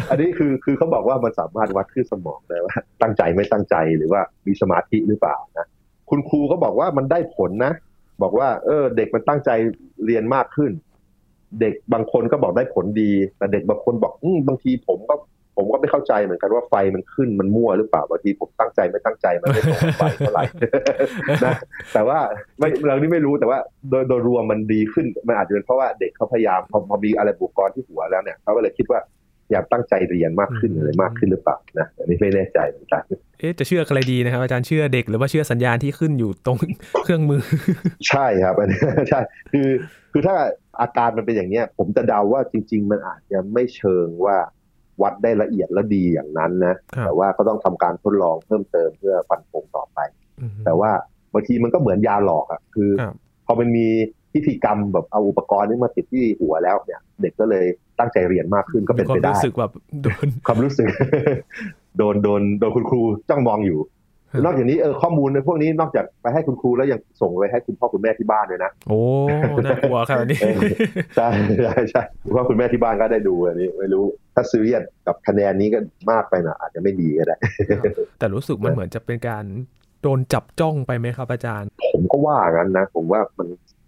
[0.09, 5.67] อันนี้คือคือเขาบอกว่ามันสามารถวัดขึ้นสมองได้ว่า ตั้งใจไม่ตั้งใจหรือว่ามีสมาธิหรือเปล่านะ
[6.09, 7.73] คุณครูก็บอกว่ามันได้ผลนะ
[8.21, 9.49] บอกว่า เออ เด็กมันตั้งใจ
[10.05, 10.71] เรียนมากขึ้น
[11.61, 15.15] เด็กบางคนก็บอกได้ผลดี แต่เด็กบางคนบอกอืบางทีผมก็
[15.59, 20.43] ผมก็ไม่เข้าใจเหมือนกันว่าไฟมันขึ้นมันมั่วหรือเปล่าบางทีผมตั้งใจไม่ตั้งใจมันไม่ตรงไฟเท่าไหร่
[21.45, 21.55] นะ
[21.93, 22.19] แต่ว่า
[22.59, 28.99] ไม่เรานี่ไม่รู้แต่ว่าโดยโดยรวมมันดีขึ้นมันอาจจะเป็นเพราะว่าเด็กเขาพยายามพอพอมีอะไรบุกกรที่หัวแล้วเนี่ยเขาก็เลยคิดว่า
[29.51, 33.03] อยากตั้งใจเรียนมากขึ้นอะไรมากขึ้นหรือเปล่านะอันนี้ไม่แน่ใจเหมือนกัน
[33.39, 36.57] เอ๊ะจะเชื่ออะไรดีนะครับอาจารย์เชื่อเด็กหรือว่าเชื่อสัญญาณที่ขึ้นอยู่ตรง
[37.03, 37.41] เครื่องมือ
[38.09, 39.19] ใช่ครับอันนี้ใช่
[39.51, 39.69] คือ
[40.11, 40.35] คือถ้า
[40.81, 44.37] อาการมันเป็นอย่างเนี้ย ผมจะเดาว่าจริง ๆ มันอาจจะไม่เชิงว่า
[45.01, 49.99] วัดได้ละเอียดและดีอย่างนั้นนะแต่ว่าก็ต้องทำการทดลองเพิ่มเติมเพื่อฟันธงต่อไป
[50.65, 50.91] แต่ว่า
[51.33, 52.89] บางทีมันก็เหมือนยาหลอกอะคือ
[53.45, 53.87] พอมันมี
[54.33, 57.65] พิธีกรรมแบบเอาอุปกรณ์นี้มาติดที่หัวแล้วเนี่ย เด็กก็เลย
[57.99, 59.71] ตั้งใจเรียนมากขึ้นก็เป็นไปได้ความรู้สึกแบบ
[60.03, 60.87] โดนความรู้สึก
[61.97, 63.79] โดนโดนโดนคุณครูจ้องมองอยู่
[64.45, 68.99] นอกจากนี้เออข้อมูลในพวกนี้นอกจากไปให้คุณครูแล้วยังส่งไปให้คุณพ่อคุณแม่ที่บ้านด้วยนะโอ้
[69.65, 70.39] น่ากลัวครับนี่
[71.15, 71.27] ใช่
[71.63, 74.05] ใช่ใช่คุณพ่อคุณแม่ที่บ้านก็ได้ดูอันนี้ไม่รู้
[74.39, 75.79] ถ้าซีเรียสกับคะแนนนี้ก็
[76.11, 77.37] มากไปนะอาจจะไม่ดีก็ได้
[78.19, 79.45] แต่รู้สึกมันเหมือนจะเป็นการ
[80.01, 83.47] โดนจับจ้องไปไหมครับอาจารย์ ผมก็ว่างั้นนะ ผมว่ามัน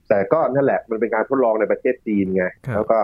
[0.10, 2.98] แต่ก็นั่นแหละมันเป็นการทดลองในประเทศจีนไงแล้วก็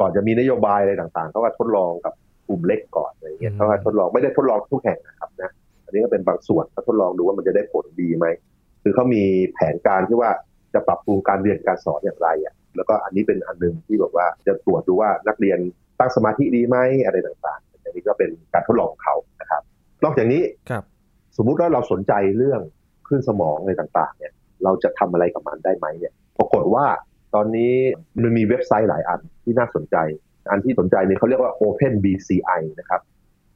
[0.00, 2.14] ก่อนจะมีนโยบายอะไรต่างๆเขาก็ทดลองกับ
[2.48, 5.50] กลุ่มเล็กก่อนอะไรเงี้ยเขาก็ทดลองไม่ได้ทดลองทุกแห่งนะครับนะ
[5.84, 8.26] อันนี้ก็เป็นบางส่วนเขาทดลองดูว่ามันจะได้ผลดีไหม
[8.82, 9.22] คือเขามี
[9.54, 10.30] แผนการที่ว่า
[10.74, 15.58] จะปรับปรุงการเรียนการสอนอย่างไรอะแล้วก็อันนี้เป็นอันหนึ่งที่บอกว่าจะตรวจดูว่านักเรียน
[15.98, 19.62] ตั้งสมาธิดีไหมอะไรต่างๆอันนี้ก็เป็นการทดลองของเขานะครับ
[20.04, 20.84] นอกจากนี้ครับ
[21.36, 22.60] สมมุติว่าเราสนใจเรื่อง
[23.06, 24.32] คลื่นสมองอะไรต่างๆ เนี่ย
[24.64, 26.86] เราจะทำอะไรกับมันได้ไหมเนี่ย ปรากฏว่า
[27.34, 27.72] ตอนนี้
[28.22, 29.96] มันมีเว็บไซต์หลายอันที่น่าสนใจ
[30.50, 33.00] อันที่สนใจเนี่ยเขาเรียกว่า Open BCI นะครับ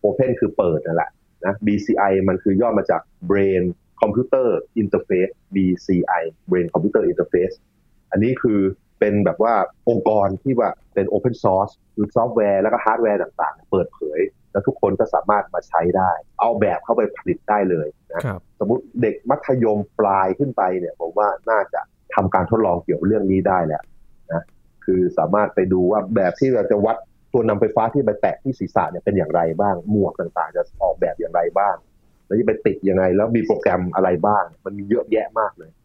[0.04, 1.10] Open คือเปิดนั่นแหละ
[1.44, 3.00] นะ BCI มันคือย่อมาจาก
[3.30, 3.62] Brain
[4.02, 4.48] Computer
[4.82, 7.54] Interface BCI Brain Computer Interface
[8.10, 8.60] อันนี้คือ
[9.02, 9.54] เป็นแบบว่า
[9.90, 14.20] องค์กรที่ว่าเป็น Open Source คือซอฟต์แวร์แล้วก็ฮาร์ดแวร์ต่างๆ เปิดเผย
[14.52, 16.10] แล้วทุกคนก็สามารถมาใช้ได้
[16.40, 18.22] เอาแบบเข้าไปผลิตได้เลยนะ
[18.60, 21.80] สมมติเด็กมัธยมปลายขึ้นไปเนี่ยผมว่าน่าจะ
[22.14, 23.82] ทำการทดลองเกี่ยวเรื่องนี้ได้แหละ
[24.32, 24.42] นะ
[24.84, 26.96] คือสามารถไปดูว่าแบบที่เราจะวัด
[27.32, 31.76] ตัวนำไฟฟ้าที่ไปแตะที่ศีรษะเนี่ยเป็นอย่างไรบ้าง หมวกต่างๆ จะออกแบบอย่างไรบ้าง
[32.26, 35.81] แล้วจะไปติดยังไงแล้วมีโปรแกรมอะไรบ้าง มันมีเยอะแยะมากเลยนะ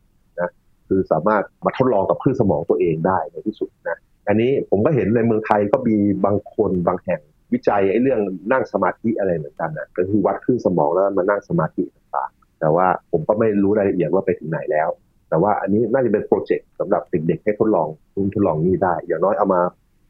[0.88, 3.98] คือสามารถมาทดลองกับคลื่นสมองตัวเองได้ในที่สุดนะ
[4.28, 5.96] อันนี้ผมก็เห็นในเมืองไทยก็มี
[6.26, 7.22] บางคนบางแห่ง
[7.54, 8.20] วิจัยไอ้เรื่อง
[8.52, 14.90] นั่งสมาธิอะไรเหมือนกันนะก็คือวัดคลื่นสมองแล้วมานั่งสมาธิต่างๆ แต่ว่าผมก็ไม่รู้รายละเอียดว่าไปถึงไหนแล้ว
[15.30, 17.88] แต่ว่าอันนี้น่าจะเป็นโปรเจกต์สำหรับเด็กๆให้ทดลอง
[18.34, 19.62] ทดลองนี่ได้ อย่างน้อยเอามา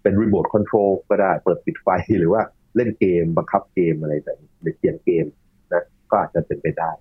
[0.01, 1.87] เป็นรีโมทคอนโทรลก็ได้เปิดปิดไฟ
[2.19, 2.41] หรือว่า
[2.75, 5.25] เล่นเกมบังคับเกมอะไรแบบหรือเขียนเกม
[5.73, 6.91] นะก็อาจจะเป็นไปได้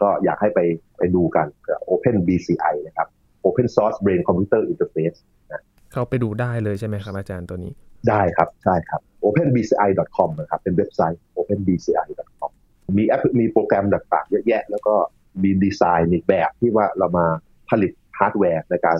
[0.00, 0.60] ก็อยากให้ไป
[0.98, 3.08] ไปดูกันกับ Open BCI นะครับ
[3.46, 5.18] Open Source Brain Computer Interface
[5.52, 7.72] นะเข้าไปดูได้เลยใช่ไหมครับอาจารย์ตัวนี้
[8.08, 12.50] ได้ครับใช่ครับ openbci.com นะครับ เป็นเว็บไซต์ openbci.com
[12.98, 14.94] มีแอปมีโปรแกรมต่างๆเยอะแยะ แล้วก็
[15.42, 17.26] มีดีไซน์มีแบบที่ว่าเรามา
[17.70, 18.98] ผลิตฮาร์ดแวร์ในการ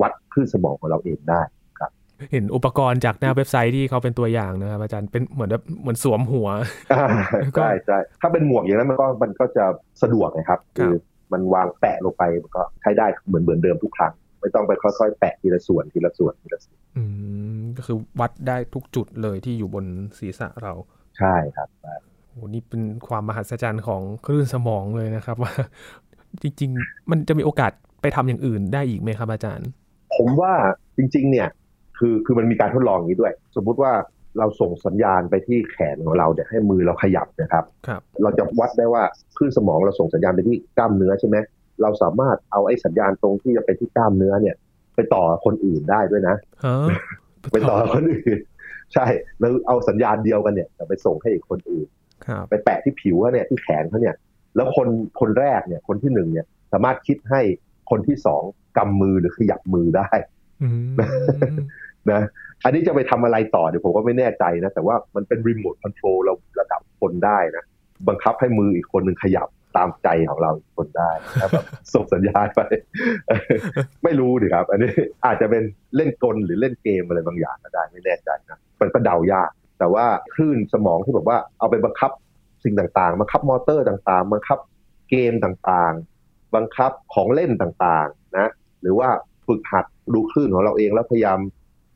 [0.00, 1.42] วัดคลื่นสมองของเราเองได้
[2.32, 6.48] เห็นอุปกรณ์จากหน้าเว็บไซต์ที่เขาเป็นตัวอย่างนะครับอาจารย์เป็นเหมือนแบบเหมือนสวมหัว
[6.92, 7.06] อ่า
[7.56, 9.64] ก็ใช่ใช่ถ้าเป็นหมวกอย่างนั้นมันก็มันก็จะ
[10.02, 10.92] สะดวกนะครับครับคือ
[11.32, 17.02] มันวางแปะลงไปมันก็ใช้ได้เหมือนเหมือนเดิมทุกครั้ง ไม่ต้องไปค่อยๆ แปะทีละส่วนทีละส่วนทีละส่วนอื
[17.58, 19.84] มก็คือวัดได้ทุกจุดเลยที่อยู่บน
[20.18, 20.72] ศีรษะเรา
[21.18, 21.68] ใช่ครับ
[22.30, 25.52] โหนี่เป็นความมหัศจรรย์ของคลื่นสมองเลยนะครับว่า
[26.42, 29.68] จริง ๆ มันจะมีโอกาสไปทำอย่างอื่นได้อีกไหมครับอาจารย์
[30.16, 30.52] ผมว่า
[30.96, 31.48] จริง ๆ เนี่ย
[31.98, 33.92] คือคือมันมีการทดลองอย่างนี้ด้วย สมมุติว่า
[34.38, 39.02] เราส่งสัญญาณไปที่แขนของเราเนี่ยให้มือเราขยับนะครับครับเราจะวัดได้ว่า
[39.36, 41.36] คลื่นสมองเราส่งสัญญาณไปที่กล้ามเนื้อใช่ไหม
[41.82, 44.54] เราสามารถเอาไอ้สัญญาณตรงที่จะไปที่กล้ามเนื้อเนี่ย
[44.94, 46.80] ไปต่อคนอื่นได้ด้วยนะฮะ
[47.52, 48.38] ไปต่อคนอื่น
[48.94, 49.06] ใช่
[49.40, 51.86] แล้วเอาสัญญาณเดียวกันเนี่ยไปส่งให้อีกคนอื่น
[52.26, 54.14] ครับไปแปะที่ผิวเขาเนี่ยที่แขนเขาเนี่ย
[54.56, 54.88] แล้วคน
[55.20, 57.40] คนแรกเนี่ย คนที่หนึ่งเนี่ย สามารถคิดให้
[57.90, 58.42] คนที่สอง
[58.76, 60.08] กำมือหรือขยับมือได้
[60.62, 60.94] อืม
[62.12, 62.22] นะ
[62.64, 67.64] อันนี้จะไปทำอะไรต่อเดี๋ยวผมก็ไม่แน่ใจนะ แต่ว่ามันเป็นรีโมทคอนโทรลเราระดับคนได้นะ
[68.08, 72.60] บังคับให้มืออีกคนหนึ่งขยับตามใจของเราคนได้นะแบบส่งสัญญาณไป
[74.04, 74.92] ไม่รู้ดิครับ อันนี้
[75.26, 75.62] อาจจะเป็น
[75.96, 82.10] เล่นกลหรือเล่นเกมอะไรบางอย่างก็ได้ไม่แน่ใจนะมันก็เดายาก แต่ว่าคลื่นสมองที่แบบว่าเอาไปบังคับ
[82.64, 84.58] สิ่งต่างๆบังคับมอเตอร์ต่างๆบังคับ
[85.10, 88.50] เกมต่างๆ บังคับของเล่นต่างๆนะ
[88.82, 89.08] หรือว่า
[89.46, 89.84] ฝึกหัด
[90.14, 91.38] ดูคลื่นของเราเองแล้วพยายาม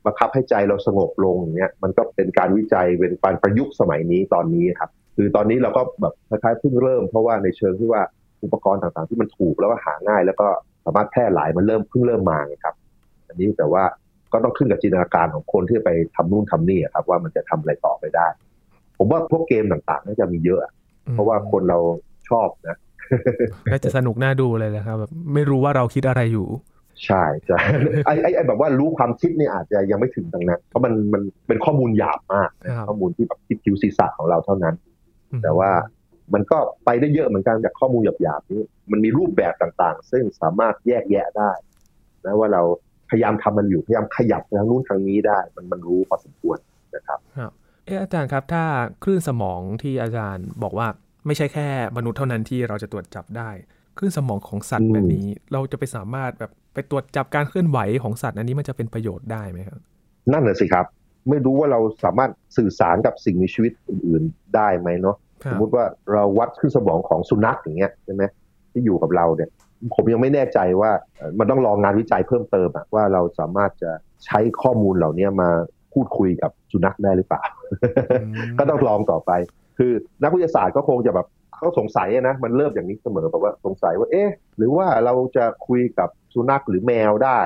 [0.04, 8.02] บังคับให้ใจเราสงบลงอย่างเงี้ยมันก็เป็นการวิจัยเป็นการประยุกต์สมัยนี้ตอนนี้ครับคือตอนนี้เราก็แบบคล้ายๆเพิ่งเริ่มเพราะว่าในเชิงที่ว่า
[8.44, 10.48] อุปกรณ์ต่างๆ ที่มันถูกแล้วก็หาง่าย แล้วก็
[10.84, 12.74] สามารถแพร่หลายมันเริ่มเพิ่งเริ่มมาไงครับ
[13.28, 13.84] อันนี้แต่ว่า
[14.32, 18.26] ก็ต้องขึ้นกับจินตนาการของคนที่ไปทำนู่นทำนี่อะครับ ว่ามันจะทำอะไรต่อไปได้
[18.98, 20.72] ผมว่าพวกเกมต่างๆน่าจะมีเยอะอะ
[21.12, 21.78] เพราะว่าคนเรา
[22.28, 22.76] ชอบนะ
[23.70, 26.46] น่าจะสนุกน่าดูเลยนะครับแบบไม่รู้ว่าเราคิดอะไรอยู่
[27.06, 27.58] ใช่ใช่
[28.06, 34.74] ไอ้ไอ้ไอ้แบบว่ารู้ความคิดนี่อาจจะยังไม่ถึงตรงนั้น เพราะมันมันเป็นข้อมูลหยาบมากนะครับข้อมูลที่แบบคิดคิวศีรษะของเราเท่านั้น
[35.42, 35.70] แต่ว่า
[36.34, 41.50] มันก็ไปได้เยอะเหมือนกันจากข้อมูลหยาบๆนี้ มันมีรูปแบบต่างๆ ซึ่งสามารถแยกแยะได้
[42.24, 42.62] นะว่าเรา
[43.10, 46.58] พยายามทำมันอยู่พยายามขยับไปทางนู้นทางนี้ได้ มันมันรู้พอสมควร
[46.96, 47.52] นะครับครับ
[47.86, 48.64] เอออาจารย์ครับถ้า
[49.02, 50.86] คลื่นสมองที่อาจารย์บอกว่า
[51.26, 53.50] ไม่ใช่แค่มนุษย์เท่านั้นที่เราจะตรวจจับได้
[53.98, 59.80] คลื่นสมองของสัตว์อืมแบบนี้ เราจะไปสามารถแบบ ไปตรวจจับการเคลื่อนไหวของสัตว์ อันนี้มันจะเป็นประโยชน์ได้ไหมครับ
[60.32, 60.86] นั่นน่ะสิครับ
[61.28, 68.22] ไม่รู้ว่าเราสามารถสื่อสารกับสิ่งมีชีวิตอื่น ๆ ได้ไหมเนาะครัสบมมติว่าเราวัดขึ้นสมองของสุนัขอย่างเงี้ยใช่ไหม
[68.72, 69.50] ที่อยู่กับเราเนี่ย
[69.94, 73.90] ผมยังไม่แน่ใจว่าเอ่อมันต้องรองงานวิจัยเพิ่มเติมอะว่าเราสามารถจะ
[74.24, 75.50] ใช้ข้อมูลเหล่านี้มา
[75.92, 77.42] พูดคุยกับสุนัขได้หรือเปล่า
[78.22, 79.30] อืมก็ต้องลองต่อไป
[79.78, 81.26] คือนักวิทยาศาสตร์ก็คงจะแบบ
[81.62, 87.40] เขาสงสัยนะมันเริ่มอย่างนี้เสมอแบบว่าสงสัยว่าเอ๊ะหรือว่าเราจะคุยกับสุนัขหรือแมวได้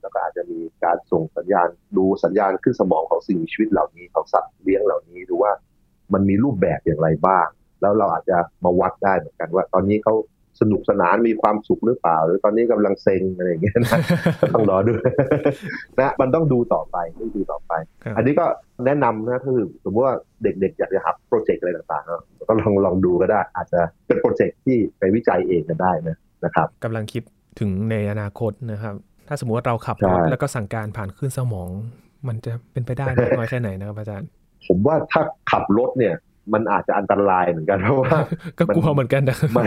[0.00, 5.52] แล้วก็อาจจะมีการส่งสัญญาณดูสัญญาณขึ้นสมองของสิ่งมีชีวิตเหล่านี้ของสัตว์เลี้ยงเหล่านี้ดูว่า
[6.12, 7.46] มันมีรูปแบบอย่างไรบ้าง
[7.80, 10.14] แล้วเราอาจจะมาวัดได้เหมือนกันว่า ตอนนี้เขา
[10.60, 13.98] สนุกสนานมีความสุขหรือเปล่า หรือตอนนี้กำลังเซ็งอะไรอย่างเงี้ยนะ
[14.40, 14.92] ก็ต้องรอดู
[15.98, 17.72] นะมันต้องดูต่อไปต้องดูต่อไป
[18.04, 18.46] ครับอันนี้ก็
[18.86, 27.22] แนะนำนะคือสมมติว่าเด็กๆ อยากจะหับโปรเจกต์อะไรต่างๆเนอะก็ลองลองดูก็ได้ อาจจะเป็นโปรเจกต์ที่ไปวิจัยเองกันได้นะนะครับกำลังคิด
[27.60, 28.94] ถึงในอนาคตนะครับ
[29.28, 31.70] ถ้าสมมติว่าเราขับใช่รถแล้วก็สั่งการผ่านคลื่นสมอง
[32.28, 34.28] มันจะเป็นไปได้มากน้อยแค่ไหนนะครับอาจารย์
[34.66, 36.14] ผมว่าถ้าขับรถเนี่ย
[36.52, 38.18] มันอาจจะอันตรายเหมือนกันเพราะว่า
[38.58, 39.64] ก็กลัวเหมือนกันนะมัน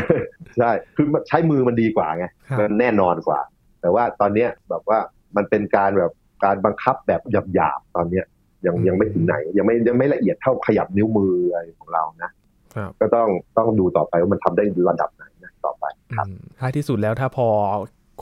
[0.57, 3.41] ใช่คือมันใช้มือมันดีกว่าไงครับมันแน่นอนกว่า
[3.81, 4.99] แต่ว่าตอนเนี้ยแบบว่า
[5.35, 6.11] มันเป็นการแบบ
[6.45, 7.21] การบังคับแบบ
[7.53, 8.25] หยาบๆตอนเนี้ย
[8.65, 12.31] ยังยังไม่ถึงไหน ยังไม่ยังไม่ละเอียดเท่าขยับนิ้วมืออะไรของเรานะ
[12.75, 15.85] ครับก็ต้องต้องดูต่อไปว่ามันทำได้ระดับไหนนะต่อไป
[16.17, 17.47] ครับอืมท้ายที่สุดแล้วถ้าพอ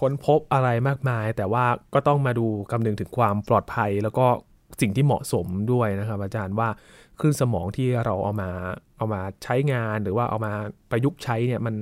[0.01, 4.25] ค้นพบอะไรมากมาย แต่ว่าก็ต้องมาดูคำนึงถึงความปลอดภัยแล้วก็
[4.81, 6.69] สิ่งที่เหมาะสมด้วยนะครับอาจารย์ว่า
[7.21, 8.49] คลื่นสมองที่เราเอามา
[8.97, 10.53] เอามาใช้งานหรือว่าเอามา
[10.91, 11.75] ประยุกต์ใช้เนี่ยมัน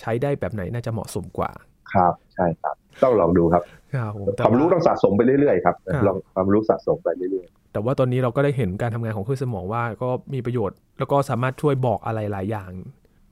[0.00, 1.50] ใช้ได้แบบไหนน่าจะเหมาะสมกว่า
[1.94, 3.62] ครับใช่ครับ ต้องลองดูครับ
[3.94, 12.70] ครับผมแต่ความรู้ว่าต้องสะสมไปเรื่อยๆครับครับลองความรู้สะสมไปเรื่อยแต่ว่าตอนนี้เราก็ได้เห็นการทำงานของคลื่นสมองว่าก็มีประโยชน์ แล้วก็สามารถช่วยบอกอะไรหลายอย่าง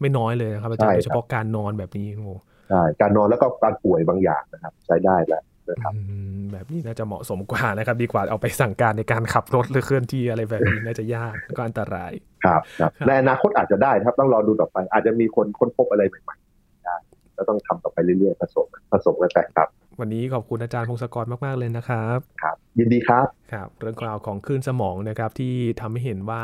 [0.01, 6.01] ไม่น้อยเลยนะครับอาจารย์โดยเฉพาะการนอนแบบนี้โอ้โหๆใช่การนอนแล้วก็การป่วยบางอย่างนะครับ ใช้ได้แล้ว นะครับอื
[6.39, 12.13] มแบบนี้น่าจะเหมาะสมกว่านะครับ ดีกว่าเอาไปสั่งการในการขับรถหรือเคลื่อนที่อะไรแบบนี้น่าจะยากแล้วก็อันตราย
[12.45, 16.97] ครับครับครับในอนาคตอาจจะได้ครับต้องรอดูต่อไป อาจจะมีคนค้นพบอะไรใหม่ๆได้
[17.37, 19.69] ก็ต้องทำต่อไปเรื่อยๆผสมผสมกันไปครับ
[20.01, 26.43] วันนี้ขอบคุณอาจารย์พงศกรมากๆเลยนะครับครับ ยินดีครับครับ เรื่องราวของคลื่นสมองนะครับที่ทำให้เห็นว่า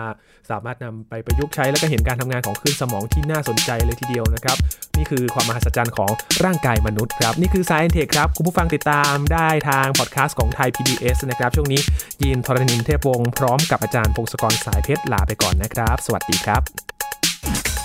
[0.50, 4.56] สามารถนำไปประยุกต์ใช้แล้วก็เห็นการทำงานของคลื่นสมองที่น่าสนใจเลยทีเดียวนะครับ
[4.96, 6.10] นี่คือความมหัศจรรย์ของ
[6.44, 11.80] ร่างกายมนุษย์ครับ นี่คือ Science Tech ครับ คุณผู้ฟังติดตามได้ทางพอดแคสต์ของไทย PBS นะครับ ช่วงนี้
[12.22, 17.75] ยินทรณินเทพวงศ์พร้อมกับอาจารย์พงศกรสายเพชรลาไปก่อนนะครับ สวัสดีครับ